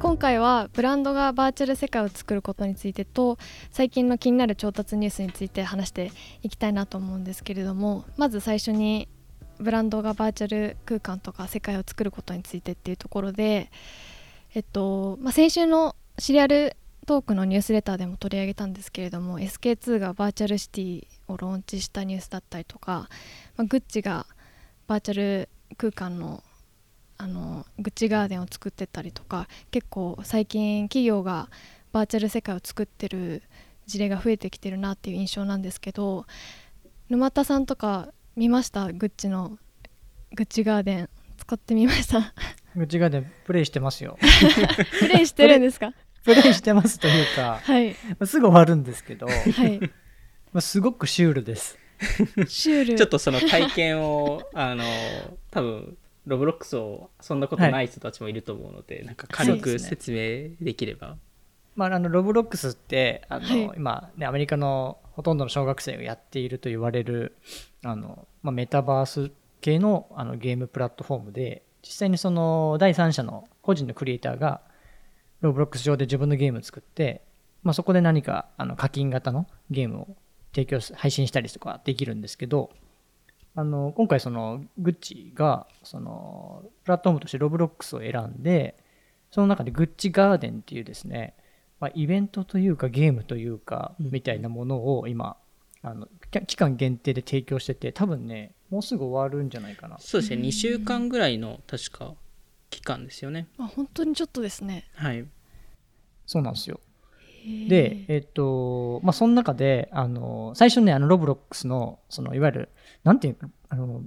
[0.00, 3.36] 今回はブランドがバーチャル世界を作ることについてと
[3.72, 6.12] 最近の気になる調達ニュースについて話して
[6.42, 9.08] いきたいなと思うんですけれどもまず最初に
[9.58, 13.72] ブランドがバーチャル空間とか世界を作ることについてっていうところで、
[14.54, 23.08] えっとまあ、先週のシリアルトークのニュースレターでも取り上げたんですけれども SK2 がバーチャルシティをローンチしたニュースだったりとか、
[23.56, 24.26] まあ、グッチが
[24.86, 26.44] バーチャル空間の
[27.18, 31.50] あのグッチガーデンを作ってたりとか結構最近企業が
[31.92, 33.42] バーチャル世界を作ってる
[33.86, 36.26] 事例が増えてきてるなっていう印象なんですけど
[37.08, 38.92] 沼田さんとか見ました？
[38.92, 39.58] グッチの
[40.34, 41.08] グッチガーデン
[41.38, 42.32] 使ってみました？
[42.76, 44.16] グッチガーデンプレイしてますよ。
[45.00, 45.92] プレイしてるんですか？
[46.24, 49.32] プレイしてますというか、はい、まあ、すぐ終わるんですけど、は
[49.66, 49.80] い、
[50.52, 51.78] まあすごくシュールです。
[52.46, 52.94] シュール。
[52.96, 54.84] ちょっとその体験をあの
[55.50, 55.96] 多分
[56.28, 61.16] ロブロックスをそんなことない人たちもいると思うので、はい、なんか軽く説明できれば。
[61.74, 67.36] まあ、あのロブロックスってあの、はい、今、ね、アメリカのほとんどの小学生がやっていると言われる
[67.84, 69.30] あの、まあ、メタバース
[69.60, 74.60] 系のあのゲームプラットフォームで実際にその第三者の個人のクリエイターが
[75.40, 77.22] ロブロックス上で自分のゲームを作って、
[77.62, 80.08] まあ、そこで何かあの課金型のゲームを
[80.52, 82.70] 提供配信したりとかできるんですけど
[83.58, 88.76] あの今回そのグッチがそのプラットフォームとしてロブロックスを選んで
[89.32, 91.34] その中でグッチガーデンっていうですね、
[91.80, 95.36] まあ、イベントというかゲームというかみたいなものを今
[95.82, 96.06] あの
[96.46, 99.98] 期間限定で提供してて多分ねもうすぐ終わるんじゃないかな。
[99.98, 100.40] そうですね。
[100.40, 102.14] 2週間ぐらいの確か
[102.70, 103.48] 期間ですよね。
[103.58, 104.84] あ本当にちょっとですね。
[104.94, 105.26] はい。
[106.26, 106.78] そうなんですよ
[107.68, 112.68] で、えっと、まあ、その中で、あの、最初ね、あの、ロブロックスの、その、いわゆる、
[113.04, 114.02] なんていうか、あの、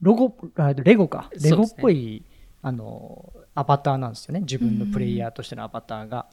[0.00, 0.34] ロゴ、
[0.82, 1.30] レゴか。
[1.42, 4.40] レゴっぽい、ね、あの、アバターなんですよね。
[4.40, 6.26] 自分のプレイヤーとしてのアバターが。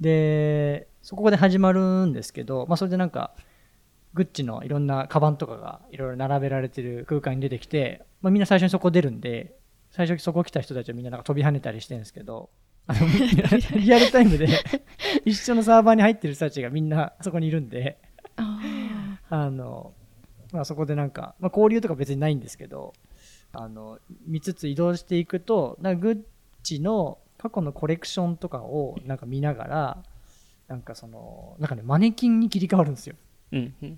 [0.00, 3.34] で、そこで始まるんですけど、まあ、それでなんか、
[4.12, 9.56] グッチのいろんなカバンとかがいろいろ並べられてる空間に出てきて、まあ、みんな最初にそこ出るんで、
[9.90, 12.50] 最初そこ来た人たちはみんななんか飛び跳ねたりしてるんですけど、
[12.86, 14.48] あ のリアルタイムで
[15.24, 17.98] 一緒のサーバーに入ってる人たちがみんなそこにいるんで。
[19.28, 19.92] あの、
[20.52, 22.94] まあ、そこでなんか、まあ、交流とか別にないんですけど
[23.52, 26.20] あの見つつ移動していくとなんかグッ
[26.62, 30.02] チの過去のコレクションとかをなんか見ながら
[30.68, 33.16] なんかそのなんかねマネキンに切り替わるんですよ。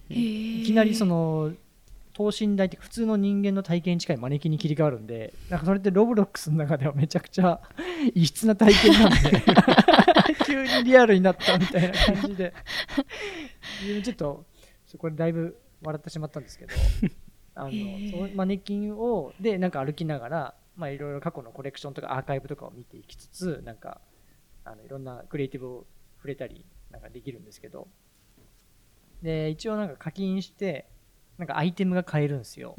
[0.09, 1.53] いきなりその
[2.13, 7.61] 等身大って普通の人間の体験に近いマネキンに切り替わるんでなんかそれってロブロックスの中ではめちゃくちゃ
[8.15, 9.17] 異質な体験なんで
[10.47, 12.53] 急にリアルになったみたいな感じで。
[14.05, 14.47] ちょっと
[14.87, 16.75] そこでだいぶ笑ってしまったんですけど
[17.55, 17.71] あの
[18.11, 24.01] そのマネキンをでなんか歩きながらまあいろいろ過去のコレクションとかアーカイブとかを見ていきつつなんか
[24.65, 25.87] あのいろんなクリエイティブを
[26.17, 27.89] 触れたりなんかできるんですけど。
[29.23, 30.89] で一応なんか課金して
[31.43, 32.77] なんかアイテムが買えるんですよ。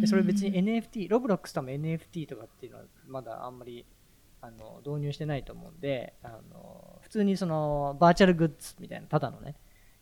[0.00, 3.86] でそれ別に NFT、ロブロックスとも NFT とかっていうのはまだあんまり
[4.42, 9.54] あの導入してないと思うんで、あの普通にそのバーチャルグッズみたいな、ただのね、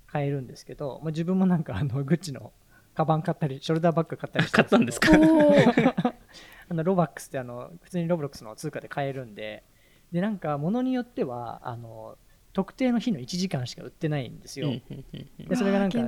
[0.09, 2.53] 買えるんですけど、まあ、自分もなんかあのグッチの
[2.97, 5.13] カバン買ったり、ショルダーバッグ買ったり買ったんですか？
[6.69, 9.63] あのロバックスってあの普通にロブロックスの通貨で買えるんで、
[10.11, 12.19] で、なんか物によっては、あの
[12.53, 14.71] 特定の日の1時間しか売ってないんですよ。
[15.39, 15.99] でそれがなんか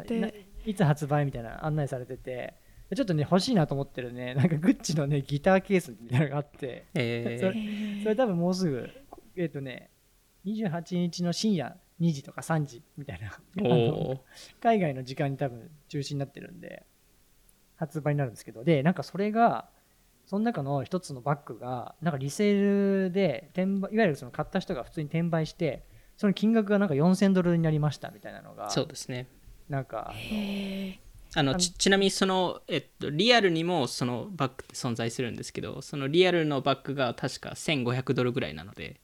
[0.64, 2.54] いつ発売みたいな案内されてて
[2.94, 8.88] ちょっとね欲しいなと思ってるねなんかグッチのねギターケースみたいなのがあって、えー、それそれ多分もうすぐ
[9.36, 9.90] えっ、ー、とね
[10.44, 13.38] 28日の深夜2時とか3時みたいな
[14.60, 16.84] 海外の時間に多分中止になってるんで
[17.76, 18.64] 発売になるんですけど。
[18.64, 19.68] でなんかそれが
[20.26, 25.84] その中の一つのバッグがなんかリセールで転売いわゆるその買った人が普通に転売して
[26.16, 29.28] その金額がなんか4000ドルになりましたみたいなのがそうですね
[29.72, 30.12] なんか
[31.34, 39.00] あのちなみにその、えっと、リアルにもそのバッグって存在するんですけどそのリアルのバッグが確か1500ドルぐらいなので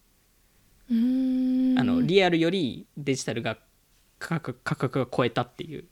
[0.90, 3.56] あのリアルよりデジタルが
[4.18, 5.86] 価格価格が超えたっていう。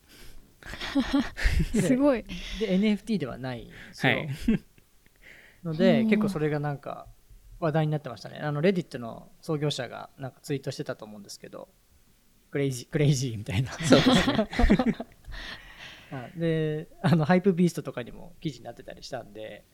[1.80, 2.24] すごい。
[2.60, 4.28] で NFT ではないんですよ、はい、
[5.64, 7.06] ので 結構それがなんか
[7.60, 8.40] 話題になってましたね。
[8.42, 11.68] あのレディットの創業者がなんかツイートしてたと思うんですけど
[12.50, 13.72] crazy、crazy みたいな。
[13.72, 14.48] そうですね。
[16.36, 19.64] で、あの、ハイプビーストとかにも記事になってたりしたんで、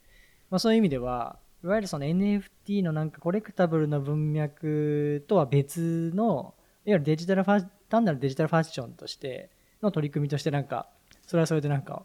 [0.51, 6.55] まあそういう意味では、いわゆるその NFT のなんか collectible の文脈とは別の、
[6.85, 9.51] いわゆるデジタルファ単なるデジタルファッションとして
[9.83, 10.89] の取り組みとしてなんか、
[11.27, 12.05] それはそれでなんか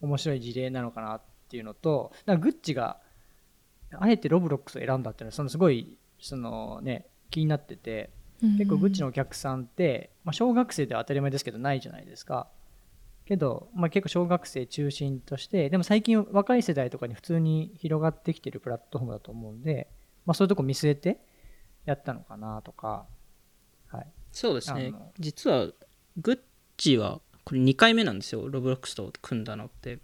[0.00, 3.00] 面白い事例なのかなっていうのと、なんかグッチが
[3.98, 8.10] あえてロブロックスを選んだっていうのは、そのすごい、そのね、気になってて、
[8.42, 12.48] 結構グッチのお客さんって、まあ、小学生では当たり前ですけどないじゃないですか。
[13.26, 19.88] けど、まあ、結構小学生中心としてでも最近若い世代とかに普通に広がってきてるプラットフォームだと思うんで、
[20.26, 21.20] まあ、そういうとこ見据えて
[21.84, 23.06] やったのかなとか、
[23.86, 24.92] はい、そうですね。
[25.18, 25.68] 実は
[26.16, 26.38] グッ
[26.76, 28.48] チはこれ2回目なんですよ。
[28.48, 30.00] ロブロックスと組んだのって。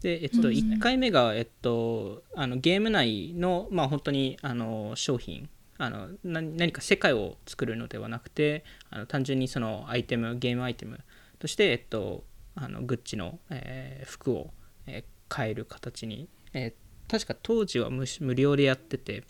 [0.00, 5.48] で、えっと、1回目が、えっと、あのゲーム内の、まあ、本当にあの商品
[5.78, 11.00] あの何か世界を作るのではなくてあの単純にそのアイテムゲームアイテム
[11.38, 12.24] として、えっと、
[12.54, 14.50] あのグッチの、えー、服を、
[14.86, 19.24] えー、買える形に、えー、確か当時は無料でやってて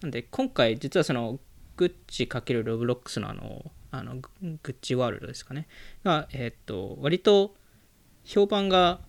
[0.00, 1.38] なんで今回実はその
[1.76, 5.66] グッチ×ロブロックスのあのあのグッチワールドですかね。
[6.04, 7.56] が、えっと割と
[8.24, 9.00] 評判が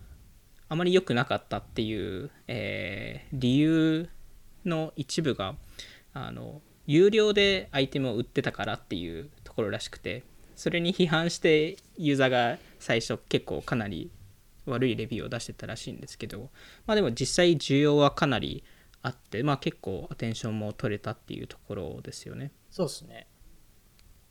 [0.68, 4.08] あまり良くなかったっていう、え、理由
[4.64, 5.54] の一部が
[6.14, 10.24] あの有料でアイテムを売ってたからっていうところらしくて
[10.56, 14.10] それに批判してユーザーが最初結構かなり
[14.66, 16.50] 悪いレビューを出してたらしいんですけど
[16.86, 18.64] まあでも実際需要はかなり
[19.02, 22.52] あってまあ結構アテンションも取れたっていうところですよね。
[22.70, 23.26] そうですね。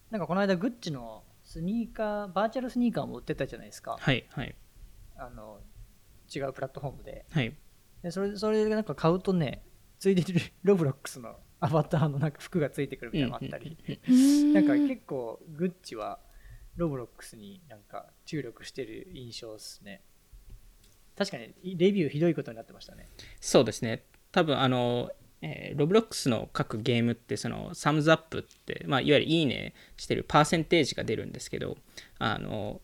[0.09, 3.97] なんかこの間グッチのスニーカーバーチャルスニーカーも売ってたじゃないですか。
[3.99, 4.55] はいはい。
[5.17, 5.59] あの
[6.33, 7.53] 違うプラットフォームで,、はい、
[8.01, 9.61] でそれそれでなんか買うとね
[9.99, 13.77] ついでにロブロックスのアバターのなんか服がついてくるみたいなのがあったり、
[14.53, 16.19] なんか結構グッチは
[16.75, 20.01] ロブロックスになんか注力してる印象ですね。
[21.15, 23.07] 確かにレビューひどいことになってましたね。
[23.39, 24.03] そうですね。
[24.31, 25.11] 多分あの
[25.43, 31.77] えー、ロブロックスの各ゲームってその thumbs up って、まあ、いわゆるいいねしてるパーセンテージが出るんですけど
[32.19, 32.79] あの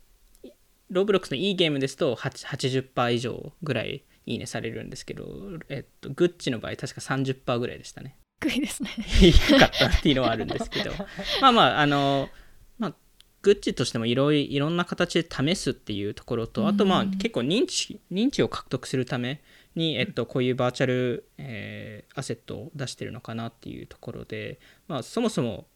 [0.90, 5.26] ロブロックスのいいゲームですと80%以上ぐらいいいねされるんですけど、
[5.70, 8.18] えっと、グッチの場合確か30%ぐらいでしたね。
[8.40, 8.90] 低いですね。
[8.90, 10.92] 低かったっていうのはあるんですけど、
[11.42, 12.30] まあまあ、あの、
[12.78, 12.96] まあ、
[13.42, 19.42] グッチとしてもいろいろんな形で試すっていうところと、あとまあ結構認知、認知を獲得するため
[19.76, 25.68] に、えっと、こういうバーチャル、えー、アセットを出してるのかなっていうところで、まあそもそも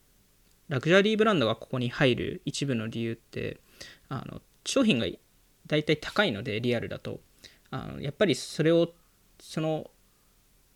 [0.70, 3.60] ラグジュアリーブランドがここに入る一部の理由って、
[4.10, 5.08] あの商品が
[5.66, 7.20] 大体高いのでリアルだと。
[7.74, 8.94] あのやっぱりそれを
[9.40, 9.90] その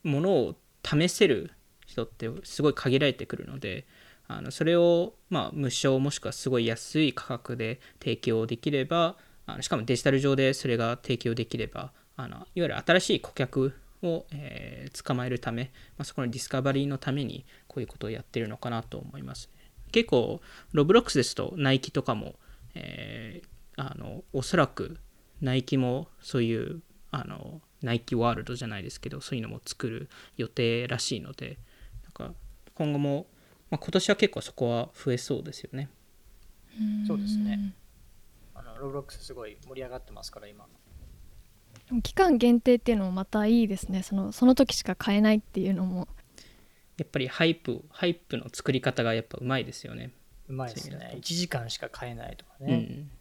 [0.03, 1.51] ものを試せる
[1.85, 3.85] 人ってすごい限られてくるので
[4.27, 19.71] あのそれをまあ無償もしくはすごい安い価格で提供できればあのしかもデジタル上でそれが提供できればあのいわゆる新しい顧客を、えー、捕まえるため、まあ、そこの discovery のためにこういうことをやってるのかなと思いますね。
[19.91, 20.41] 結構
[20.73, 22.35] ロブロックスですとナイキとかも、
[22.73, 24.97] えー、あのおそらく
[25.41, 26.81] ナイキもそういう
[27.11, 31.57] あのナイキワールドじゃないですけどそういうのも作る予定らしいので
[32.75, 33.25] 今後も、
[33.69, 35.89] まあ、今年は結構そこは増えそうですよね。
[37.07, 37.73] そうですね。
[38.53, 40.65] あのロブロックスすごい盛り上がってますから今。
[42.03, 44.03] 期間限定っていうのもまたいいですね。
[44.03, 46.07] そのその時しか買えないっていうのも。
[46.97, 50.11] やっぱり hype hype の作り方がやっぱうまいですよね。
[50.47, 51.17] うまいですね。
[51.17, 53.11] 1時間しか買えないとかね、うん。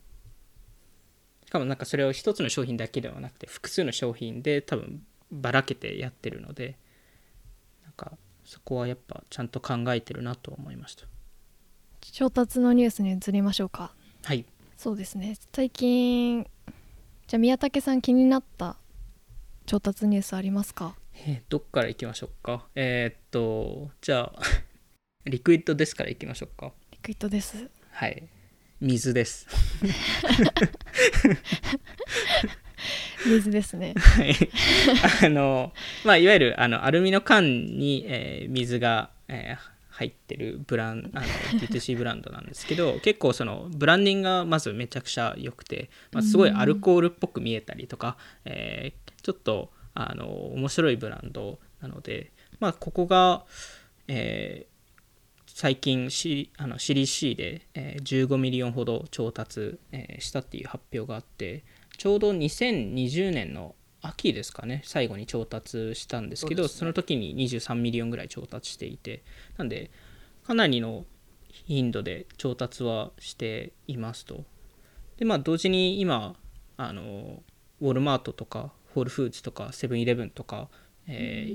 [1.54, 6.76] かもなんかそれを一つの商品だけではなくて複数の商品で多分ばらけてやってるので
[7.84, 8.12] なんか
[8.44, 11.06] そこはやっぱちゃんと考えてるなと思いました。
[12.12, 13.94] 調達のニュースに移りましょうか。
[14.22, 14.44] はい。
[14.76, 15.36] そうですね。
[15.52, 16.44] 最近
[17.26, 18.76] じゃあ宮武さん気になった
[19.66, 20.94] 調達ニュースありますか？
[21.26, 22.66] えー、どっからいきましょうか？
[22.74, 24.42] えー、っとじゃあ
[25.24, 26.72] Liquid Death からいきましょうか。
[26.90, 27.70] リクイッドです。
[27.92, 28.28] はい。
[28.80, 29.46] 水です
[33.26, 33.94] 水ですね。
[33.96, 34.34] はい。
[35.24, 35.72] あの
[36.04, 41.26] まあいわゆるあのアルミの缶に、えー、水が、えー、入ってるブランあの
[41.60, 53.44] D2C ブランドなんですけど 結構そのブランディングがまずめちゃくちゃ良くて、まあ、すごいアルコールっぽく見えたりとか、えー、ちょっとあの面白いブランドなので、まあ、ここが、
[54.08, 61.62] えー、最近シあのシリー C で、えー、15ミリオンほど調達、えー、したっていう発表があって
[61.96, 64.82] ちょうど2020年の秋ですかね。
[64.84, 69.22] 最後に調達したんですけどそ、ね,、の時に23ミリオンぐらい調達していて
[69.56, 69.90] なんで
[70.44, 71.06] かなりの
[71.48, 74.44] 頻度で調達はしていますと。
[75.16, 76.36] でまあ同時に今
[76.76, 77.42] あの
[77.80, 80.68] ウォルマートとかホールフーズとかセブンイレブンとか、
[81.06, 81.54] え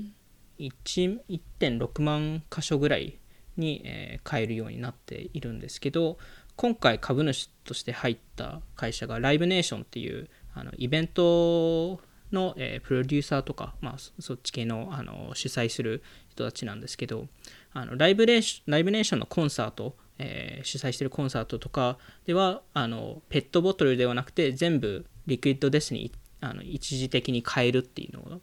[0.58, 3.18] ー、1.6万箇所ぐらい
[3.56, 6.18] に、えー、買えるようになっているんですけど
[6.60, 12.02] 今回株主として入った会社がライブネーションっていうあのイベント
[12.32, 17.28] の、えー、プロデューサーとか、まあ、そっち系のあの主催する人たちなんですけど
[17.72, 26.12] あのライブレーシライブネーションのコンサート、えー、主催してるコンサートとかではあのペットボトルではなくて全部リクイッドデスに
[26.42, 28.40] あの一時的に変えるっていうのを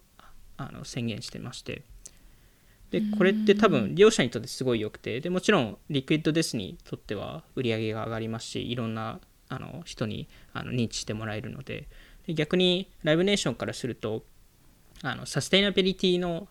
[0.56, 1.82] あの宣言してまして。
[2.90, 11.86] でこれって多分利用者にとってすごい良くてでもちろんリクイッドデスにとっては売り上げが上がりますしいろんなあの人にあの認知してもらえるので
[12.26, 14.22] で逆にライブネーションからすると
[15.02, 16.48] あのサステイナビリティの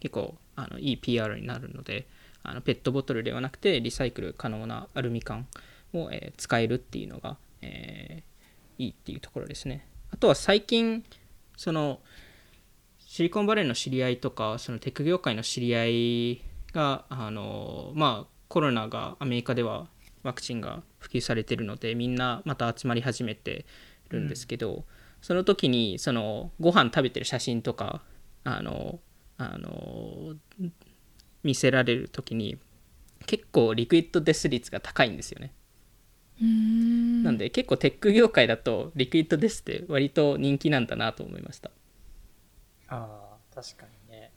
[0.00, 2.06] 結構あのいい PR になるので
[2.42, 5.46] あのペットボトルではなくてリサイクル可能なアルミ缶
[5.94, 9.86] を、えー、使えるっていうのが、えー、いいっていうところですね。
[10.10, 11.04] あとは最近
[11.56, 12.00] その
[13.12, 16.42] シリコンバレーの知り合いとかそのテック業界の知り合い
[16.72, 19.86] があのまあコロナがアメリカでは
[20.22, 23.66] ワクチンが普及されてるのでみんなまた集まり始めて
[24.08, 24.84] るんですけど、うん、
[25.20, 28.00] その時にそのご飯食べてる写真とか
[28.44, 28.98] あの
[29.36, 30.34] あの
[31.42, 32.56] 見せられる時に
[33.26, 35.52] 結構リクイッドデス率が高いんですよね。
[36.42, 41.70] んなんで結構テック業界だとリクイッドデスって割と人気なんだなと思いました
[42.92, 44.32] ああ確かにね。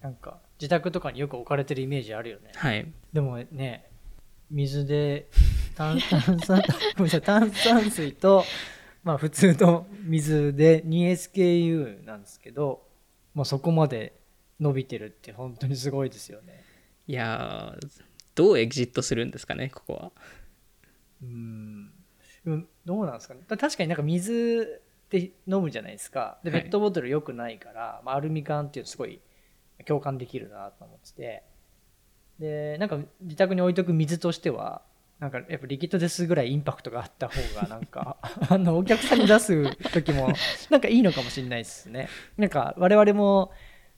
[0.00, 2.50] なんか自宅とかによく置かれてるイメージあるよね。
[2.54, 2.86] はい。
[3.12, 3.88] でもね
[4.50, 5.28] 水で
[5.76, 6.62] 炭炭酸
[7.22, 8.44] 炭酸水と、
[9.02, 12.86] まあ、普通の水で 2SKU なんですけど、
[13.34, 14.18] まあ、そこまで
[14.60, 16.64] 伸びてるって本当にすごいですよね。
[17.06, 17.76] いや
[18.34, 20.12] どうエグジットするんですかねここは。
[21.22, 21.92] うん。
[22.84, 23.40] どうなんですかね。
[23.48, 26.38] 確かになんか水って飲むじゃないですか。
[26.44, 29.20] でペットボトル良くないから、はい、まあ、アルミ缶っていうのすごい
[29.86, 31.42] 共感できるなと思ってて。
[32.38, 34.82] でなんか自宅に置いとく水としては
[35.20, 38.16] なんかやっぱリキッドですぐらいインパクトがあった方が なんか
[38.48, 40.28] あのお客さんに出す時も
[40.70, 42.08] なんかいいのかもしれないですね。
[42.36, 43.52] なんか我々も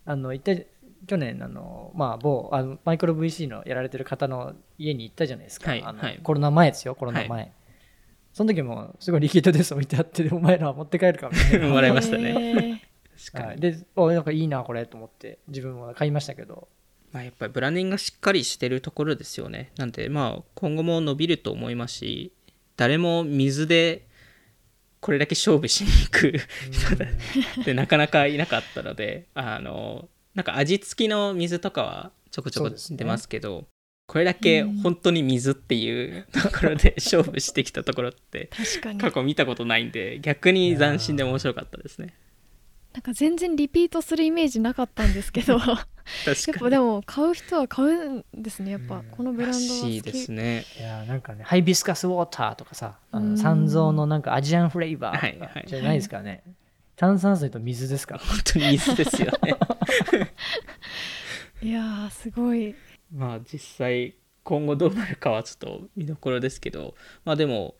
[0.04, 0.66] あの一体
[1.06, 7.52] 去年あの、まあ、某あのマイクロ VC のやられてる方の家に行ったじゃないですか、はい、あの、はい、コロナ前ですよコロナ前、はい、
[8.36, 11.68] その時もすごいリキッドです置いてあってお前ら持って帰るかみたいな。
[11.72, 12.82] もらいましたね。
[13.32, 16.68] はい、でおなんかいいなこれと思って自分は買いましたけど。
[17.12, 19.70] まあ、やっぱりブランディングがしっかりしてるところですよね。
[19.78, 22.30] なんで、まあ、今後も伸びると思いますし、
[22.76, 24.06] 誰も水で
[25.00, 26.34] これだけ勝負しに行く
[26.70, 33.66] 人ってなかなかいなかったので、あの、なんか味付きの水とかはちょこちょこ出ますけど、ね、
[34.06, 38.50] これだけ本当に水っていう ところで 勝負してきたところって
[38.98, 42.14] 過去見たことないんで逆に斬新で面白かったですね。
[42.92, 45.58] なんか全然リピートするイメージなかったんですけど。
[45.60, 48.70] やっぱでも買う人は買うんですね。
[48.70, 50.00] やっぱこのブランドは好き。
[50.00, 50.64] ですね。
[50.78, 56.42] いやなんかねハイビスカスウォーターとかさあの三蔵のなんかアジアンフレーバーとかじゃないですかね、はいはい、
[56.94, 58.20] 炭酸水と水ですから。
[58.20, 59.56] 本当に水ですよね。
[61.60, 62.74] いやすごい
[63.12, 66.94] まあ実際今後どうなるかはちょっと見どころですけど
[67.24, 67.76] まあでも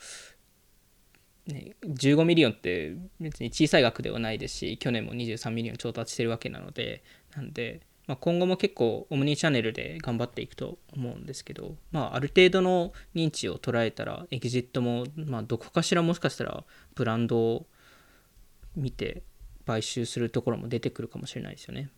[1.46, 7.04] ね、15ミリオンって別に小さい額ではないですし去年も23ミリオン調達してるわけなので
[7.36, 16.64] なんで、まあ、今後も結構オムニチャンネルで頑張っていくと思うんですけど、まあ、ある程度の認知を捉えたらエキジットも、まあ、どこかしらもしかしたら
[16.96, 17.66] ブランドを
[18.74, 19.22] 見て
[19.66, 21.90] 買収するところも出てくるかもしれないですよね。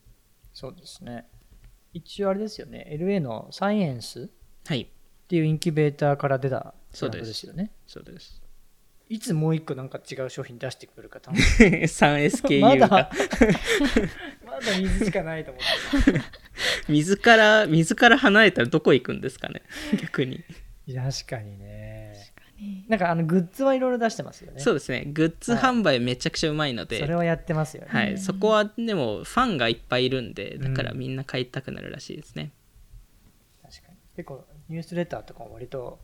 [0.52, 1.26] そうですね
[1.92, 2.86] 一応あれですよね。
[3.00, 4.30] LA のサイエンス
[4.66, 4.82] はい。
[4.82, 4.86] っ
[5.28, 7.70] ていうインキュベーターから出たブランドですよね。
[7.86, 8.42] そうです。
[9.10, 12.88] いつもう一個なんか違う商品出してくるか楽し 3SKU まだ
[14.44, 16.20] まだ水しかないと思って
[16.92, 19.62] 水から水から離れたらどこ行くんですかね。
[20.00, 20.44] 逆に。
[20.94, 22.07] 確かにね
[22.88, 24.60] なんかあのグッズはいろいろ出してますよね。
[24.60, 25.04] そうですね。
[25.06, 32.50] グッズ販売めちゃくちゃうまいので、はい、それはやってますよね、はい、そこはでもファンがいっぱいいるんでだからみんな買いたくなるらしいですね、
[33.64, 33.98] うん、確かに。
[34.16, 35.98] 結構ニュースレターとかも割と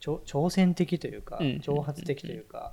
[0.00, 2.72] 挑戦的というか、挑発的というか、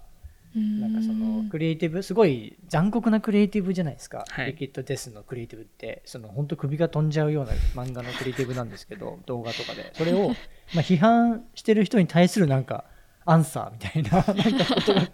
[0.56, 6.02] なんかそのクリエイティブすごい残酷なクリエイティブじゃないですか、はい、リキッドデスのクリエイティブって。
[6.06, 9.92] その本当首が飛んじゃうような漫画のクリエイティブなんですけど動画とかで。
[9.96, 10.30] それを
[10.74, 12.86] まあ批判してる人に対するなんか
[13.26, 14.24] アンサーみたいななん
[14.66, 15.08] かことが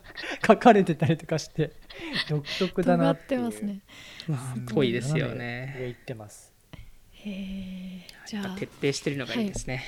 [0.46, 1.72] 書かれてたりとかして
[2.30, 3.42] 独特だなっていう。
[3.42, 3.80] ますね。
[4.28, 5.76] まあぽいですよね。
[5.80, 6.54] 言ってます。
[7.14, 9.84] へえじゃあ徹底してるのがいいですね、はい、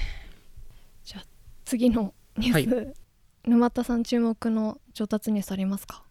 [1.04, 1.26] じゃあ
[1.66, 2.94] 次のニュース、はい、
[3.46, 6.04] 沼田さん注目の調達ニュースありますか？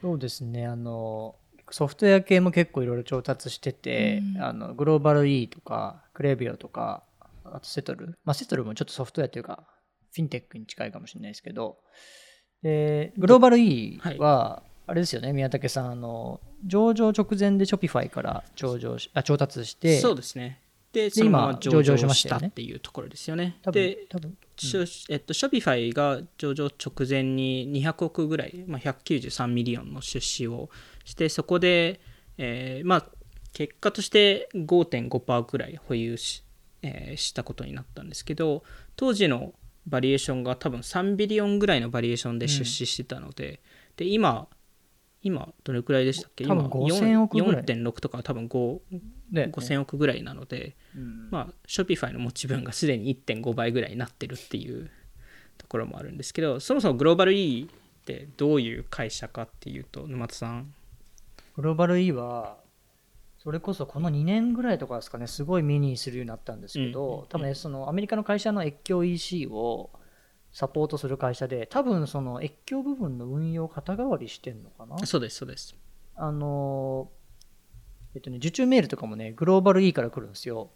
[0.00, 0.66] そうですね。
[0.66, 1.36] あの
[1.70, 7.04] ソフトウェア系も結構いろいろ調達してて、うん、あのグローバル E とかクラビオとか
[7.44, 9.64] あとセトル、まあ、セトルもちょっとソフトウェアというか
[10.12, 11.78] フィンテックに近いかもしれないですけど。
[12.62, 20.00] でグローバル E は、はい、あれですよね宮武さんあの上場直前でショピファイから上場しあ調達して。
[20.00, 20.60] そうですね。
[20.92, 23.56] でそのまま上場しまたっていうところですよね。
[23.72, 24.36] で多分、うん。
[25.08, 30.68] えっと、ショピファイが上場直前に200億ぐらい、まあ、193ミリオンの出資を
[31.04, 32.00] してそこで、
[32.36, 33.06] えー、まあ
[33.54, 36.44] 結果として5.5%ぐらい保有し,、
[36.82, 38.62] えー、したことになったんですけど
[38.96, 39.54] 当時の
[39.86, 43.56] バリュエーションが多分3ビリオンぐらいのバリュエーションで出資してたのでうん、
[43.96, 44.48] で今
[45.22, 46.42] 今どれくらいでしたっけ？
[46.44, 48.80] 今4.6とか多分5、
[49.30, 54.90] ね、5000億ぐらいなので、うん、まあショピファイの持ち分がすでに1.5倍ぐらいになってるっていう
[55.58, 60.74] ところもあるんですけどそもそもグローバル E ってどういう会社かっていうと沼田さん。
[61.54, 62.56] グローバル E は
[63.42, 69.90] それこそこの2年ぐらいとかですかねすごい目にするようになったんですけど、うん、多分ねそのアメリカの会社の越境 EC を
[70.52, 74.96] サポートする会社で多分その越境部分の運用肩代わりしてんのかな？
[75.04, 75.74] そうですそうです。
[76.14, 77.10] あの
[78.14, 80.70] えっとね受注メールとかもねグローバル E から来るんですよ。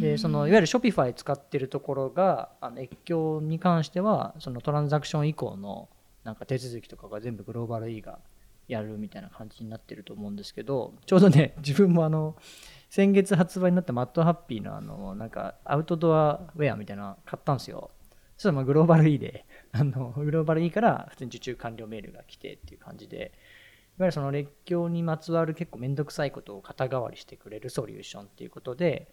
[0.00, 5.88] でそのいわゆるショピファイ使ってるところがあの越境に関してはそのトランザクション以降の
[6.24, 8.18] なんか手続きとかが全部グローバル E が
[8.70, 10.94] やるみたいな感じになってると思うんですけど。
[11.06, 12.36] ちょうどね 自分もあの
[12.88, 17.90] 先月発売になったマットハッピーのあのなんかアウトドアウェアみたいなの買ったんですよ。
[18.36, 23.32] そしたらまグローバル E であのグローバル E から普通に受注完了メールが来てっていう感じで。
[23.98, 29.12] いわゆるその越境にまつわる結構めんどくさいことを肩代わりしてくれるソリューションっていうことで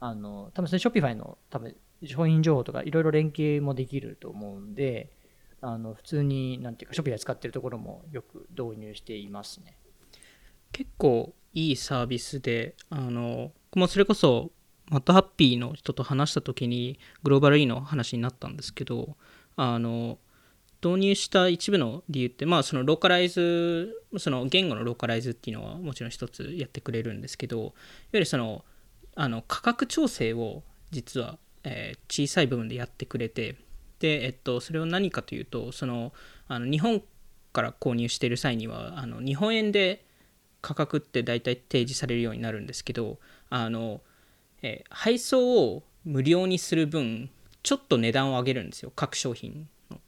[0.00, 5.10] あの多分それショピファイの多分商品情報とかいろいろ連携もできると思うんで
[5.64, 9.76] あの普通になんていうかショピファイ使ってるところもよく導入していますね。
[10.72, 14.50] 結構いいサービスであのもそれこそ
[14.90, 19.16] マッドハッピーの人と話した時にグローバル E の話になったんですけど
[19.56, 20.18] あの
[20.84, 27.72] 導入した一部の理由ってまあそのローカライズその言語のローカライズっていうのはもちろん一つやってくれるんですけどいわ
[28.12, 28.64] ゆるその
[29.16, 33.56] あの価格調整を実は、えー、小さい部分でやってくれて、
[34.08, 36.12] えっと、それを何かというとその
[36.48, 37.02] あの日本
[37.52, 40.04] から購入している際にはあの日本円で
[40.60, 43.18] 価格って大体提示されるようになるんですけど
[43.50, 44.00] あの、
[44.62, 47.30] えー、配送を無料にする分
[47.62, 49.98] ちょっと値段を上げるんですよ各商品の。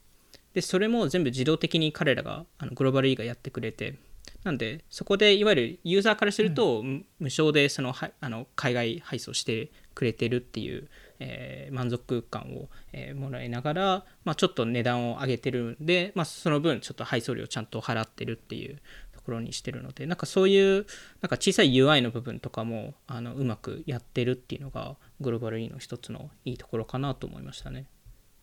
[0.53, 3.95] でそれも全部自動的に彼らがあのグローバル E がやってくれて
[4.43, 10.87] なんでそこでいわゆるユーザーからすると、無償でそのはあの海外配送してくれてるっていう
[11.19, 18.77] えー、満足感を、えー、もらいながら、まあ、ちょっと値段を上げてるんで、まあ、その分ちょっと配送料ちゃんと払ってるっていう
[19.13, 20.85] ところにしてるのでなんかそういう
[21.21, 27.87] なんか小さい UI の部分とかもあのうまくやってるっていうのがグローバル E の一つのいいところかなと思いましたね。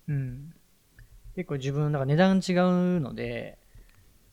[0.09, 0.53] うん、
[1.37, 3.59] 結構自分なんか値段違うので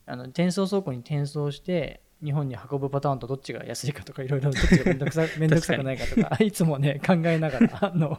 [0.04, 8.16] あの転送倉庫に転送して日本に運ぶパターンとどっちが安いかとかいろいろどっちがめんどくさ めんどくさくないかとか いつもね考えながらあの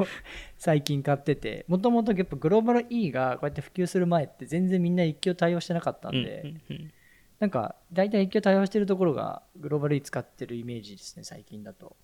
[0.58, 6.94] 最近買っててもともとやっぱグローバル E がこうやって普及する前って全然みんな一挙対応してなかったんで、うんうんうん、
[7.40, 11.96] なんか大体越境対応してるところがグローバル E 使ってるイメージですね最近だと。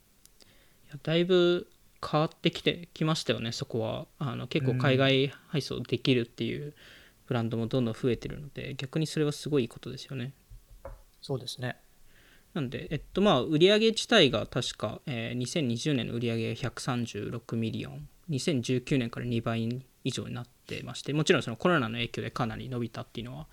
[0.87, 1.67] いやだいぶ
[2.01, 4.07] 変わってきてきましたよねそこは。
[4.19, 6.73] あの結構海外配送できるっていう
[7.27, 10.33] ブランドもどんどん増えてるので、逆にそれはすごいことですよね。
[11.21, 11.77] そうですね
[12.53, 23.47] なんで、えっとまあ、売上自体が確か、えー、2020年の売上が136ミリオン、2019年から2倍以上になってまして、もちろんそのコロナの影響でかなり伸びたっていうのは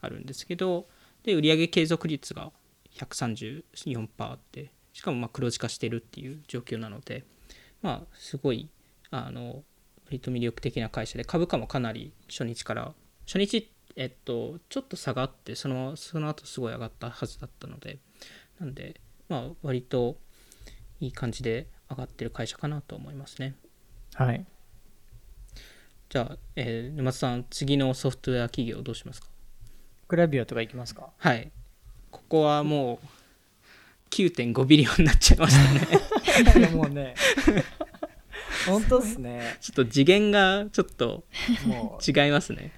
[0.00, 0.86] あるんですけど、
[1.22, 2.50] で売上継続率が
[2.96, 7.24] 134%あって、しかもま黒字化してるっていう状況なので、
[7.82, 8.68] まあ、すごい、
[9.10, 9.62] あの、
[10.06, 12.92] 割と魅力的な会社で、株価もかなり初日から、
[13.26, 17.98] 初日、えっと、ちょっと下がって、そのその後すごい上がったはずだったので、
[18.60, 20.16] なんで、まあ、割と
[21.00, 23.54] いい感じで上がってる会社かなと思いますね。
[24.14, 24.44] はい。
[26.08, 29.28] じゃあ、えー、沼津さん、次のソフトウェア企業どうしますか？
[30.08, 31.10] クラビアとかいきますか？
[31.16, 31.50] はい。
[32.10, 33.06] ここはもう
[34.10, 35.56] 9.5ビリオンになっちゃいまし
[36.44, 36.66] たね。
[36.74, 37.14] もうね、
[38.66, 39.56] 本当っすね。
[39.60, 41.24] ちょっと次元がちょっと
[42.06, 42.72] 違いますね。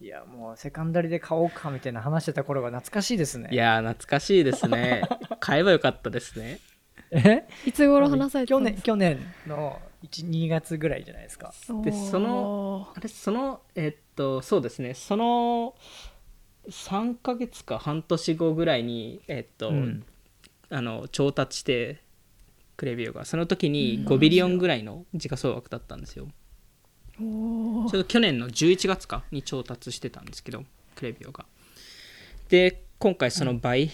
[0.00, 3.48] いやもうセカンダリで買おうかみたいな話してた頃が懐かしいですね。
[3.50, 5.02] いや懐かしいですね。
[5.40, 6.60] 買えばよかったですね。
[7.10, 7.44] え？
[7.66, 9.80] いつ頃話された去年去年の
[10.10, 11.52] 12月ぐらいじゃないですか。
[11.82, 14.94] でそのあれそのえっとそうですね。
[14.94, 15.74] その
[16.68, 20.04] 3ヶ月か半年後ぐらいにえっと、うん、
[20.70, 22.02] あの調達して
[22.76, 26.28] クレビオがその時に5ビリオンぐらいの時価総額だったんですよ、
[27.18, 29.24] ちょうど去年の11月か？
[29.30, 31.46] に調達してたんですけどクレビオが。
[32.48, 33.90] で今回その倍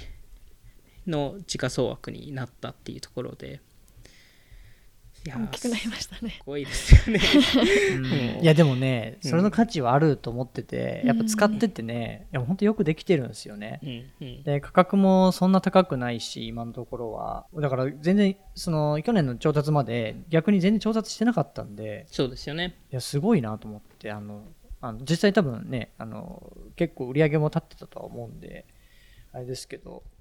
[1.07, 3.61] の時価総額になったっていうところで、
[5.27, 6.33] 大きくなりましたね。
[6.39, 7.21] すごいですよね。
[8.37, 13.81] うん、いやでもねそれの価値はあると思ってて、やっぱ使っててね、いや本当よくできてるんですよね、
[14.21, 17.47] うんうん、で価格もそんな高くないし今のところは。
[17.55, 22.75] だから全然その去年の調達まで逆に全然調達してなかったんでそうですよね。
[22.91, 24.43] いやすごいなと思ってあの
[24.81, 28.67] あの実際多分ねあの結構売り上げも立ってたとは思うんで
[29.33, 30.03] あれですけど。
[30.07, 30.14] い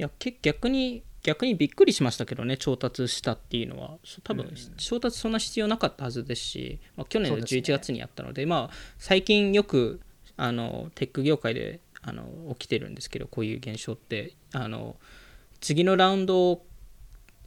[0.00, 0.10] や
[0.42, 3.98] 逆に逆にびっくりしましたけどね調達したっていうのは。
[4.24, 10.00] 多分、調達そんな必要なかったはずですし、まあ、去年の11月にやったので、ね、まあ、最近よく
[10.36, 12.24] あのテック業界であの
[12.58, 14.34] 起きてるんですけどこういう現象って。
[14.52, 14.96] あの
[15.60, 16.66] 次のラウンドを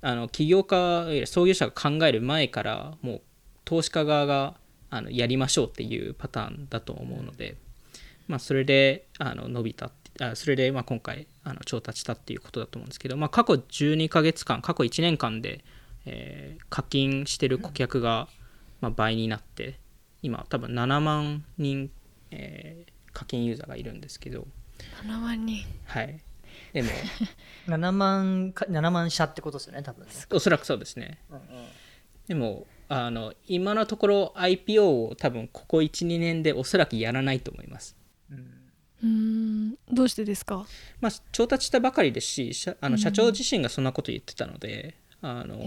[0.02, 3.22] あの起業家創業者が考える前からもう
[3.66, 4.56] 投資家側が
[4.90, 7.56] あのやりましょうっていうパターンだと思うので、
[8.28, 15.64] まあ、それであの伸びたあそれでまあ今回あの調達したっていうことだと思うんですけど、まあ、過去12ヶ月間過去1年間で、
[16.06, 18.28] えー、課金してる顧客が
[18.82, 19.80] まあ倍になって
[20.22, 21.90] 今多分7万人、
[22.32, 24.48] えー、課金ユーザーがいるんですけど。
[25.06, 25.64] 7万人。
[25.86, 26.20] はい。
[26.74, 26.90] でも
[27.68, 30.12] 7万か7万社ってことですよね多分ね。
[30.32, 31.44] おそらくそうですね、うんうん、
[32.28, 37.96] でもあの今のところ IPO を多分ここ12年でおそらくやらないと思います、
[39.94, 40.66] どうしてですか、
[41.02, 45.58] まあ、調達したばかりですし社あの社長自身がそんなこと言ってたので、あの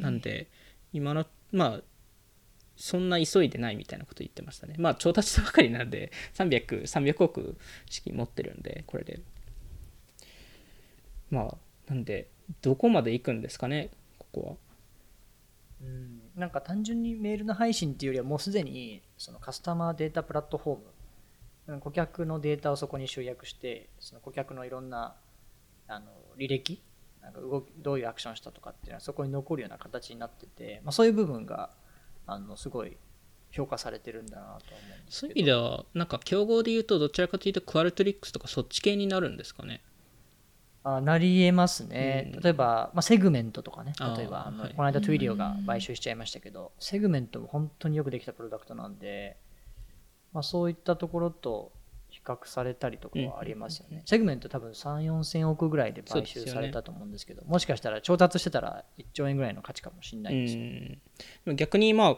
[0.00, 0.50] なんで
[0.92, 1.80] 今のまあ
[2.76, 4.74] そんな急いでないみたいなこと言ってましたね。
[4.78, 7.56] まあ調達したばかりなんで300 300億
[7.88, 9.20] 資金持ってるんでこれで。
[11.30, 11.56] まあ
[11.88, 12.28] なんで
[12.62, 14.56] どこまで行くんですかねここは。
[15.82, 16.20] うん。
[16.36, 20.84] なんか単純にメールの配信っていうよりはもうすでにそのカスタマーデータプラットフォーム
[21.80, 25.16] 顧客のデータをそこに集約してその顧客のいろんな
[25.88, 26.06] あの
[26.38, 26.80] 履歴
[27.22, 31.70] なんか動きどういうアクションしたとかっていうのはそこに残るような形になってて、まあ、そういう部分が
[32.26, 32.96] あのすごい
[33.50, 39.82] 評価されてるんだなと思うんですそういう意味ではなんか競合でいうとどちらかというとクアルトリックスとかそっち系になるんですかね？
[40.84, 43.92] あなりえますね、うん、例えば、まあ、セグメントとかね。
[44.16, 49.36] 例えばあの、はい、この間トゥイリオが買収しちゃいましたけどセグメントも本当によくできたプロダクトなんで
[50.36, 51.72] まあ、そういったところと
[52.10, 54.02] 比較されたりとかはありますよね。
[54.04, 60.98] セグメント多分3、4千億ぐらいで買収されたと思うんですけど、ね、もしかしたら調達してたら1兆円ぐらいの価値かもしれないですよ、ね、
[61.54, 62.16] 逆にまあ、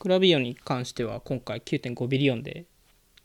[0.00, 2.64] クラビオに関しては今回9.5ビリオンで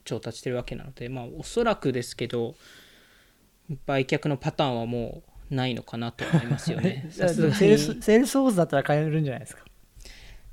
[0.04, 2.54] 調達してるわけなので、まあ、おそらくですけど、
[3.88, 7.08] 売却のパターンはもうないのかなと思いますよね。
[7.10, 9.66] セールスフォースだったら買えるんじゃないですか。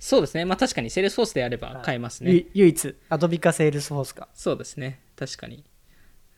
[0.03, 0.45] そうですね。
[0.45, 2.47] まあ確かにセールスフォースであれば買えますね。
[2.55, 4.27] 唯一、アドビかセールスフォースか。
[4.35, 5.01] そうですね。
[5.15, 5.65] 確かに。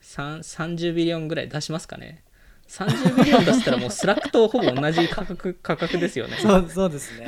[0.03, 2.25] 30ビリオンぐらい出しますかね。
[2.69, 6.37] 30ビリオン出したらもうスラックとほぼ同じ価格 価格ですよね。
[6.37, 7.27] そうそうですね。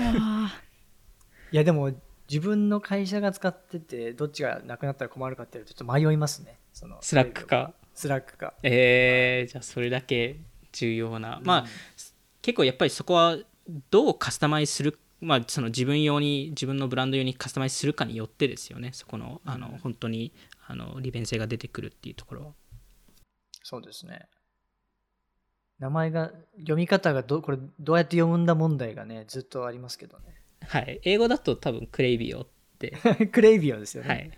[1.52, 1.92] いやでも
[2.28, 6.58] 自分の会社が使っててどっちがなくなったら困るかっていうとちょっと迷いますね。
[6.74, 7.72] そのスラックか。
[7.94, 8.52] スラックか。
[8.62, 10.36] えー、じゃあそれだけ
[10.72, 11.38] 重要な。
[11.38, 11.66] うん、まあ
[12.42, 13.38] 結構やっぱりそこは
[13.90, 18.90] どうカスタマイズするまあ、その自分用に自分のブランド用にカスタマイズするかによってですよね。
[18.92, 20.32] そこのあの本当に
[20.66, 22.52] あの利便性が出てくるっていうところは。
[23.62, 24.28] そうですね。
[25.78, 30.24] 名前が読み方がどこれどうやって読むんだ問題がねずっとありますけどね。
[30.66, 31.00] はい。
[31.04, 32.46] 英語だと多分クレイビオっ
[32.78, 32.94] て。
[33.32, 34.32] クレイビオ ですよね、はい、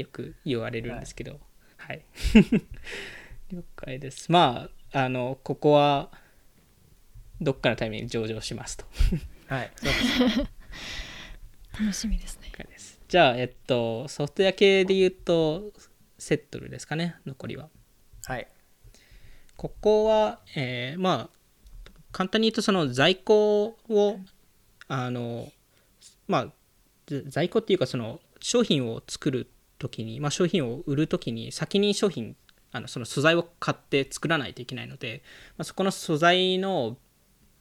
[0.00, 1.40] よく言われるんですけど。
[1.78, 2.04] はい、
[3.50, 4.30] 了解です。
[4.30, 6.10] まああのここは
[7.40, 8.84] どっかのタイミング上場しますと
[9.48, 10.50] はい、そうですね。
[11.80, 12.48] 楽しみですね。
[13.08, 15.72] じゃあ、えっと、ソフトウェア系で言うと、
[16.18, 17.70] セットルですかね、残りは。
[18.26, 18.46] はい。
[19.56, 24.18] ここは、えー、まあ、簡単に言うと、その在庫を、
[24.88, 25.50] あの、
[26.26, 26.52] まあ、
[27.28, 32.36] 在庫っていうか、その商品を作るときに、まあ、商品を売るときに、先に商品、
[32.72, 35.22] あのその素材を買って作らないといけないので、
[35.56, 36.98] まあ、そこの素材の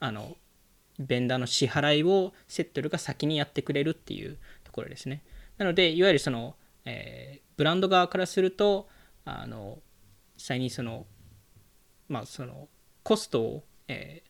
[0.01, 0.35] あの
[0.99, 5.23] ベンダーの支払いをセットルが先にやってくれるっていうところですね。
[5.57, 6.55] なので、いわゆるその、
[6.85, 8.87] えー、ブランド側からすると、
[9.25, 9.79] あの、
[10.35, 11.05] 実際にその、
[12.07, 12.67] まあ、その、
[13.03, 14.27] コストを、えー、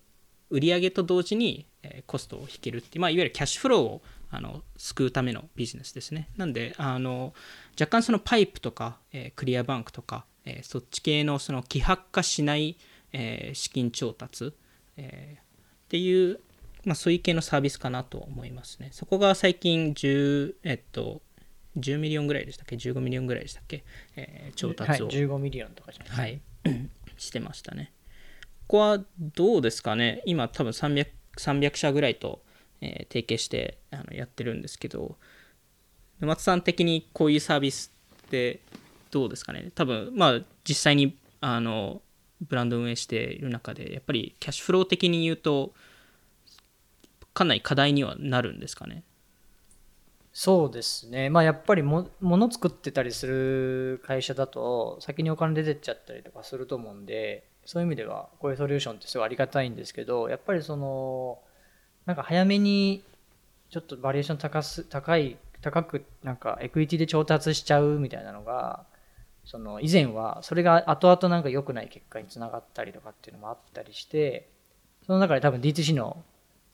[0.49, 6.30] 売上と同時に、えー、コストを引けるっていう、まあ、いわゆるキャッシュフローをあの救うためのビジネスですね。
[6.38, 7.34] なんで、あの
[7.80, 12.77] 若干その Pipe とか、えー、 Clearbanc とか、えー、そっち系のその希薄化しない、
[13.13, 14.53] えー、資金調達、
[14.97, 16.39] え、っていう
[16.85, 18.89] まあ、そういう系のサービスかなと思いますね。
[18.91, 21.21] そこが最近10、えっと、
[21.77, 23.83] 10ミリオンぐらいでしたっけ ?15 ミリオンぐらいでしたっけ、
[24.15, 26.89] えー、調達を、はい、15ミリオンとかじゃないはい。
[27.17, 27.91] してましたね。
[28.67, 30.21] ここはどうですかね？
[30.25, 32.43] 今多分 300, 300社ぐらいと、
[32.81, 35.17] えー、提携してあのやってるんですけど
[36.19, 37.93] 松さん的にこういうサービス
[38.27, 38.59] って
[39.09, 39.71] どうですかね？
[39.73, 42.01] 多分まあ実際にあの
[42.41, 45.73] ブランド運営している中でやっぱりキャッシュフロー的に言うと
[47.38, 49.04] かなり課題にはなるんですかね？
[50.34, 51.30] そうですね。
[51.30, 61.39] まあやっぱりも、の作ってたりする会社だと、先にお金出てっちゃったりとかすると思うんで、そういう意味では、こういうソリューションってすごいありがたいんですけど、やっぱりその、
[62.06, 63.04] なんか早めに、
[63.69, 68.86] ちょっとバリエーション高す、高い、高く、なんかエクイティで調達しちゃうみたいなのが、
[69.43, 74.50] その以前はそれが後々なんか良くない結果につながったりとかっていうのもあったりして
[75.06, 76.21] その中で多分 D2C の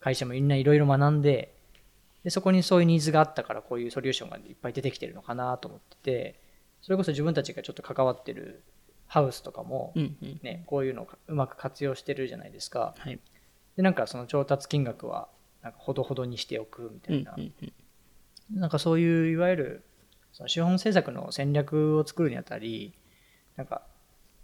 [0.04, 1.56] 会社もみんないろいろ学んで
[2.26, 6.40] でそこにそういうニーズがあったからこういうソリューションがいっぱい出てきてるのかなと思ってて
[6.82, 8.64] それこそ自分たちがちょっと関わってる
[9.08, 9.94] ハウスとかも、
[10.42, 13.20] ねこういうのをうまく活用してるじゃないですか、はい、
[13.78, 15.30] でなんかその調達金額は
[15.62, 17.36] なんかほどほどにしておくみたいな、
[18.52, 19.86] なんかそういういわゆる
[20.34, 22.94] その資本政策の戦略を作るにあたり
[23.56, 23.84] なんか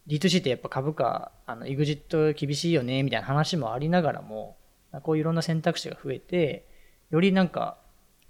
[0.07, 4.55] D2C ってやっぱ株価あの EXIT 厳しいよねみたいな話もありながらも
[5.04, 6.65] こういういろんな選択肢が増えて
[7.10, 7.78] よりなんか、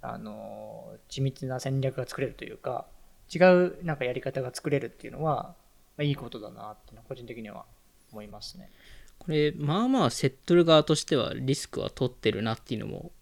[0.00, 2.86] あの、緻密な戦略が作れるというか、
[3.32, 5.54] 違うなんかやり方が作れるっていうのは、
[5.96, 7.64] まあ、いいことだなって個人的には
[8.10, 8.70] 思いますね。
[9.18, 13.12] これ、まあまあ、セットル側としてはリスクは取ってるなっていうのも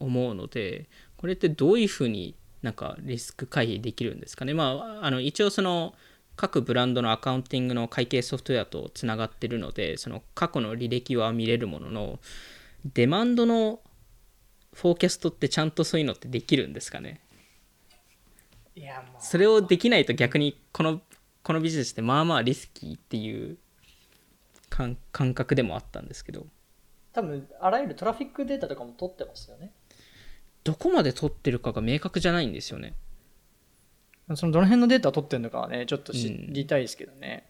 [0.00, 4.52] 思うので、これってどういうふうになんかリスク回避できるんですかね。
[4.52, 5.94] まあ、あの一応その
[6.36, 12.18] 各ブランドのアカウンティングの会計ソフトウェアとつながってるので、その過去の履歴は見れるものの、
[12.92, 13.80] デマンドの
[14.72, 17.20] フォーキャストってちゃんとそういうのってできるんですかね？
[18.74, 21.00] いやもうそれをできないと逆にこの
[21.44, 23.56] このビジネスってまあまあリスキーっていう
[24.68, 26.46] 感覚でもあったんですけど。
[27.12, 29.70] 多分あらゆるトラフィックデータとかも取ってますよね。
[30.64, 32.94] どこまで取ってるかが明確じゃないんですよね
[34.34, 37.46] そのどの辺のデータを取ってるのかはねちょっと知りたいですけどね、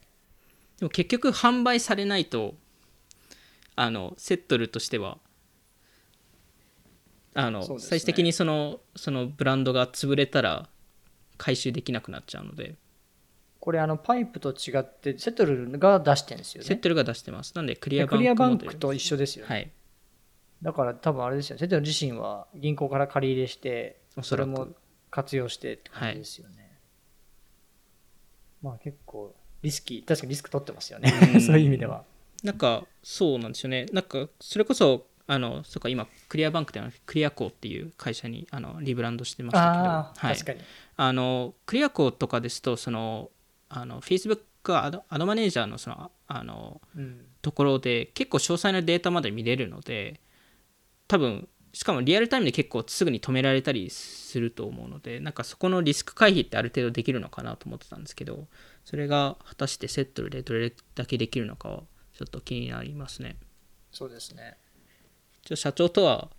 [0.74, 2.54] うん、でも結局販売されないと
[3.76, 5.18] あのセットルとしては
[7.34, 10.68] あの、ね、最終的にそのそのブランドが潰れたら
[11.36, 12.76] 回収できなくなっちゃうので。
[13.60, 16.68] これあのパイプと違ってセトルが出してるんですよね？
[16.68, 17.54] セトルが出してます。
[17.54, 19.70] なんでクリアバンククリアバンクと一緒ですよね、はい、
[20.60, 24.68] だから多分あれですよセトル自身は銀行から借り入れしてそれも
[25.10, 26.63] 活用してって感じですよね、はい、
[28.64, 31.12] まあ結構リスキー確かにリスク取ってますよね。
[31.40, 32.04] そういう意味では。
[32.42, 33.86] なんかそうなんですよね。
[33.92, 40.28] なんかそれこそあのそっか今クリアバンクではなくクリアコーっていう会社にあのリブランドしてましたけど。
[40.28, 40.60] はい、確かに。
[40.96, 43.30] あのクリアコーとかですとその
[43.68, 50.20] あの Facebook アドアドマネージャーのそのあの、うん、ところで結構詳細なデータまで見れるので
[51.06, 58.46] 多分しかもリアルタイムで結構すぐに止められたりすると思うのでなんかそこのリスク回避ってある程度できるのかなと思ってたんですけど
[58.84, 61.82] それが果たしてセットでどれだけできるのかは
[62.16, 63.36] ちょっと気になりますね。
[63.90, 64.56] そうですね。
[65.42, 66.30] ちょ社長とは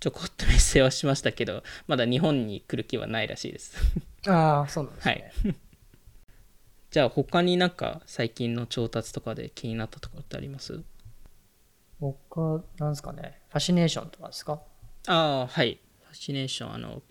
[0.00, 3.76] ちょこっとメッセージはしましたけどまだ日本に来る気はないらしいです。
[4.26, 5.56] ああそうなんですね、はい、
[6.90, 10.82] じゃあ他になんか最近の調達とかで気になったところってあります？
[12.00, 13.40] 他なんですかね。
[13.50, 14.60] ファシネーションとかですか？
[15.06, 15.80] ああはい。
[16.04, 17.02] ファシネーションあの、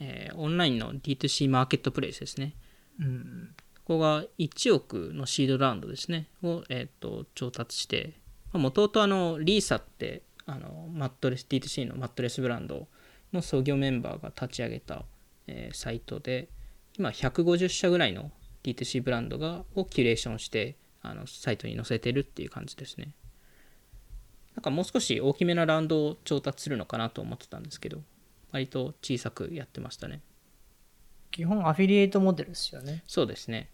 [0.00, 2.54] えー、オンラインの D2C マーケットプレイスですね。
[3.00, 6.28] うんここが1億のシードラウンドですね。
[6.42, 8.14] を、えーと、調達して
[8.52, 12.86] もともとあのリーサってあのマットレス D2C のマットレスブランド
[13.32, 15.04] の創業メンバーが立ち上げた、
[15.46, 16.48] えー、サイトで
[16.98, 18.30] 今150社ぐらいの
[18.62, 23.14] D2C ブランドがをキュレーションしてあのサイトに載せてるっていう感じですね。
[24.56, 28.02] なんかもう少し大きめなラウンドを調達するのかなと思ってたんですけど
[28.50, 30.20] 割と小さくやってましたね
[31.30, 33.70] 基本アフィリエイトモデルですよねそうですね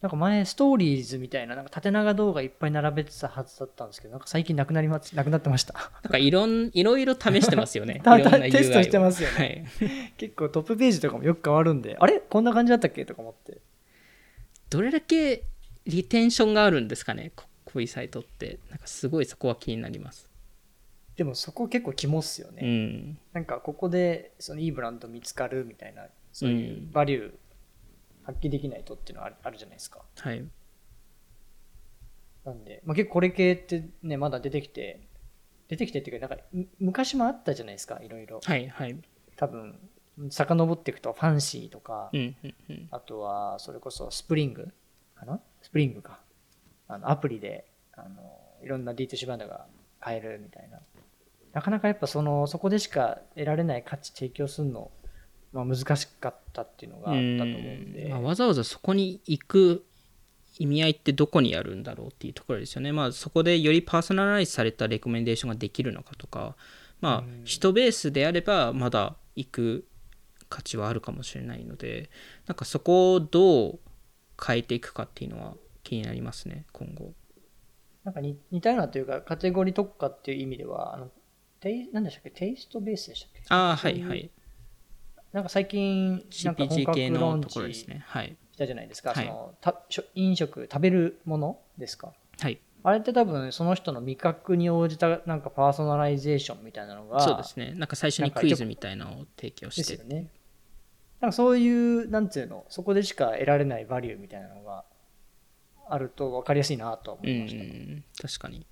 [0.00, 5.74] なんか前、ストーリーズみたいな、なんか縦長動画いっぱい並べてたはずだったんですけど、なんか最近なくなります、なくなってました。
[6.04, 8.00] なんかいろん、いろいろ試してますよね。
[8.52, 9.66] テストしてますよね。
[9.80, 12.20] はい、結構トップページとかもよく変わるんで、あれ？
[12.20, 13.04] こんな感じだったっけ？
[13.06, 13.58] とか思って。
[14.70, 15.42] どれだけ
[15.84, 17.32] リテンションがあるんですかね？
[17.34, 18.58] こういうサイトって。
[18.70, 20.28] なんかすごいそこは気になります。
[21.16, 22.62] でもそこ結構肝っすよね。
[22.62, 27.32] うん、なんかここでそのいいブランド見つかるみたいな、そういうバリュー、
[28.22, 30.02] 発揮できないとっていうのはあるじゃないですか。
[30.16, 30.44] はい。
[32.44, 35.08] なんで、まあ、結構これ系ってね、まだ出てきて、
[35.66, 36.44] 出てきてっていうか、なんか
[36.78, 38.40] 昔もあったじゃないですか、いろいろ。
[38.42, 38.96] はいはい。
[39.36, 39.78] 多分、
[40.30, 44.72] 遡っていくとファンシーとか、うんうんうん、あとはそれこそスプリング
[45.14, 45.40] かな？
[45.62, 46.20] スプリングか。
[46.88, 48.08] あの、アプリで、あの、
[48.62, 49.66] いろんな D2C バンドが
[50.00, 50.80] 買えるみたいな。
[51.52, 54.90] なかなかやっぱその、そこでしか得られない価値提供するの、
[55.52, 58.08] まあ、難しかったっていうのがあったと思うんで。
[58.10, 59.84] まあ、わざわざそこに行く
[60.58, 62.92] 意味合いってどこにあるんだろうっていうところですよね。
[62.92, 66.56] まあ、そこでよりパーソナライズされたレコメンデーションができるのかとか、
[67.00, 69.84] まあ、人ベースであればまだ行く
[70.48, 72.10] 価値はあるかもしれないので
[72.46, 73.78] なんかそこをどう
[74.44, 75.54] 変えていくかっていうのは
[75.88, 77.12] 気になりますね今後。
[78.04, 81.08] なんか似たようなというかカテゴリー特化っていう意味ではあの
[81.60, 82.30] テイ何でしたっけ？
[82.30, 83.42] Tastebase でしたっけ？
[83.48, 84.30] ああはいはい。
[85.32, 88.02] なんか最近なんか CPG 系のところですね。
[88.06, 88.36] はい。
[88.52, 89.82] したじゃないですか、はい、そのた
[90.14, 92.12] 飲食食べるものですか？
[92.40, 92.60] はい。
[92.84, 97.72] あれって多分その人の味覚に応じたなんかパーソナライゼーションみたいなのがそうですね。
[97.74, 99.96] なんか最初にクイズみたいなのを提供して。
[99.96, 100.28] ですよね。
[101.20, 104.84] なんかそういうなんていうのそこでしか得られないバリューみたいなのが
[105.88, 108.66] あると分かりやすいなと思いました、ね、確かに。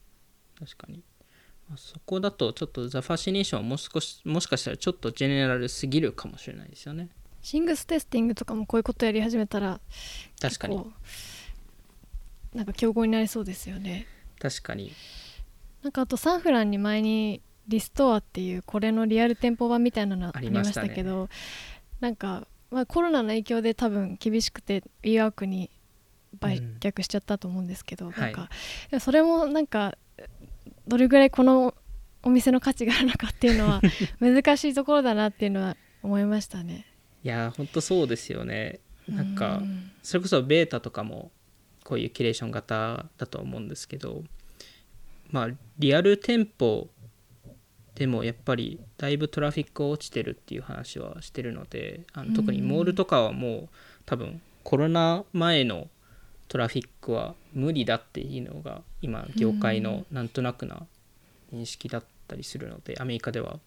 [0.59, 1.03] 確かに。
[1.77, 7.09] そこだとちょっとザ・ファシネーションはもう少しもしかしたらちょっとジェネラルすぎるかもしれないですよね。
[7.43, 9.81] シングステスティングとかもこういうことやり始めたら
[10.41, 10.85] 確かに。
[12.55, 14.07] なんか競合になりそうですよね。
[14.39, 14.93] 確かに。
[15.83, 21.29] なんかあとサンフランに前にリストアっていうこれのリアル店舗版みたいなのありましたけど、ね、
[22.01, 25.71] なんか、まあ、コロナの影響で多分厳しくて WeWork に
[26.41, 29.97] 売却しちゃったと思うんですけど、うん、なんか、はい、それもなんか
[30.87, 31.75] どれぐらいこの
[32.23, 33.81] お店の価値があるのかっていうのは
[34.21, 36.87] 難しいところだなっていうのは思いましたね。
[37.23, 38.81] いや本当そうですよね。
[39.09, 39.63] なんか、
[40.03, 41.31] それこそベータとかも
[41.85, 44.25] こういうキュレーション型だと思うんですけど
[45.31, 46.89] まあリアル店舗
[47.95, 53.69] でもやっぱりだいぶトラフィック落ちてるっていう話はしてるのであの特にモールとかはもう
[54.05, 55.89] 多分コロナ前の
[56.49, 60.87] トラフィックは無理だっていうのが今業界のなんとなくな
[61.53, 63.59] 認識だったりするのでアメリカでは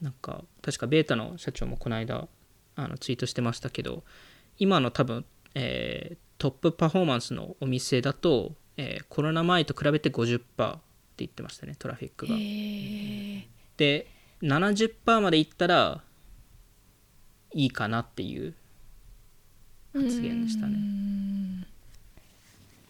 [0.00, 2.28] なんか確かベータの社長もこの間
[2.74, 4.02] あのツイートしてましたけど
[4.58, 12.34] 今の多分、えー、トップパフォーマンスのお店だと、えー、コロナ前と比べて50%って言ってましたねトラフィックが。
[13.76, 14.06] で
[14.42, 16.02] 70%までいったら
[17.54, 18.54] いいかなっていう
[19.94, 20.76] 発言でしたね。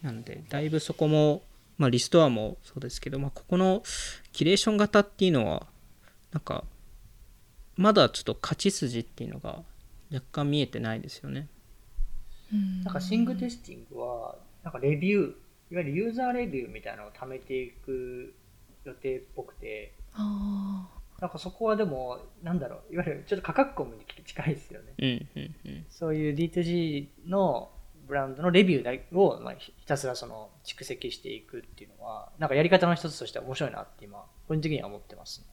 [0.02, 1.42] なのでだいぶそこも、
[1.78, 3.82] まあ、リストアもそうですけど、まあ、ここの
[4.32, 5.66] キュレーション型っていうのは
[6.32, 6.64] なんか
[7.76, 9.62] まだちょっと勝ち筋っていうのが
[10.12, 11.48] 若干見えてないですよね。
[12.84, 15.34] なんかシングテスティングは、なんかレビュー、
[15.72, 18.34] いわゆるユーザーレビューみたいなのを貯めていく
[18.84, 24.94] 予定っぽくて、なんかそこはでも、なんだろう、いわゆるちょっと価格コムに近いですよね。
[24.98, 27.70] うんうんうん、そういう D2G の
[28.06, 35.46] ブランドのレビューを、まあ、ひたすらその蓄積していくっていうのは、なんかやり方の一つとしては面白いなって今、個人的には思ってますね。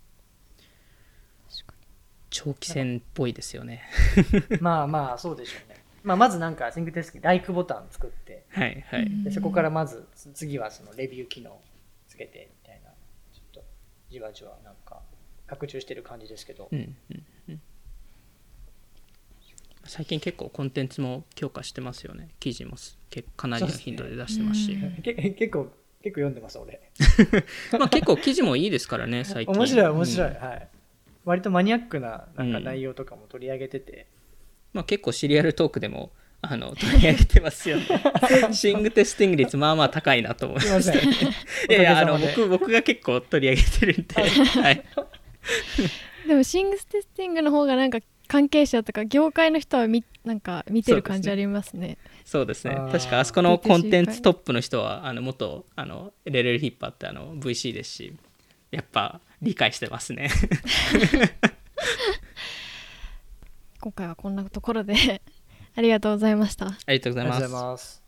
[2.30, 3.84] 長期戦っぽいですよね。
[4.60, 5.84] まあまあ、そうでしょうね。
[6.04, 11.62] まあ、まずなんかシングテスキライクボタン作って、はいはい、でそこからまず次はそのレビュー機能
[12.10, 12.90] つけてみたいな
[13.34, 13.64] ちょっと
[14.10, 15.02] じわじわなんか
[15.48, 17.24] 拡充してる感じですけど、うんうんうん、
[19.86, 22.30] 最近結構コンテンツも強化してますよね。
[22.40, 22.78] 記事も
[23.36, 25.68] かなりの頻度で出してますし、ね、結構
[26.02, 26.82] 結構読んでます俺。
[27.78, 29.54] まあ結構記事もいいですからね 最近。
[29.56, 30.68] 面白い面白い、うん、はい。
[31.26, 34.08] 割とマニアックななんか内容とかも取り上げてて、
[34.74, 37.86] まあ、結構シリアルトークでもあの取り上げてますよね。
[38.52, 41.02] シングテスティング率まあまあ高いなと思いました、ね。
[41.70, 44.16] いやいやあの僕僕が結構取り上げてるんで。
[44.62, 44.84] はい、
[46.28, 48.00] でもシングテスティングの方がなんか
[48.34, 52.00] 関係者とか業界の人はみなんか見てる感じありますね。
[52.26, 52.74] そうですね。
[52.92, 58.18] 確かあそこのコンテンツトップの人はあの元あのレレルヒッパーってあの VC ですし、
[58.72, 60.32] やっぱ理解してますね。
[63.80, 65.22] 今回はこんなところで
[65.78, 66.66] ありがとうございました。
[66.66, 68.03] ありがとうございます。